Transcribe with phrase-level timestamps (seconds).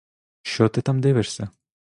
[0.41, 1.49] Що ти там дивишся?